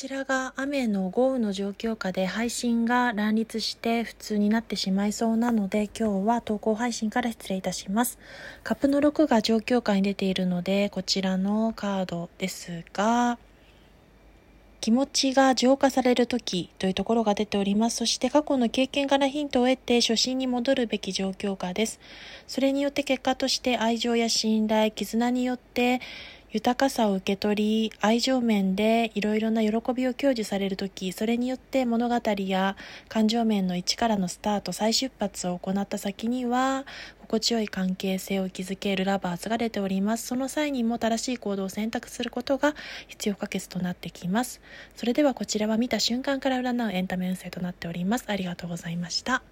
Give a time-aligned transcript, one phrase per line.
[0.00, 8.18] ちらが雨の豪雨の状況下で配信が乱立して普通になってしまいそうなので今日は投稿配信から失礼いたします。
[8.64, 13.38] カップの6が状況下に出ているのでこちらのカードですが
[14.80, 17.98] 気持ちが浄化される時というところが出ております。
[17.98, 22.00] そして過去の経験からヒントを得て初心に戻るべき状況下です。
[22.46, 26.00] それによって結果として愛情や信頼、絆によって
[26.52, 32.76] 豊かさを受け取り、愛情面でいろいろな喜びを享受されるとき、それによって物語や
[33.08, 36.86] 感情面の一からのスタート、再出発を行った先には、
[37.20, 40.26] 心地よい関係性を築けるラバーズが出ております。
[40.26, 42.74] その際にも正しい行動を選択することが
[43.06, 44.60] 必要不可欠となってきます。
[44.96, 48.24] それではこちらは見た瞬間から占うエンタメ運勢となっております。
[48.26, 49.44] ありがとうございました。